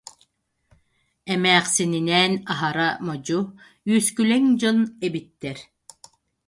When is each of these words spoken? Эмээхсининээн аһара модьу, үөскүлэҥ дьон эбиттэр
Эмээхсининээн 1.33 2.33
аһара 2.51 2.89
модьу, 3.05 3.41
үөскүлэҥ 3.91 4.43
дьон 4.59 4.77
эбиттэр 5.05 5.57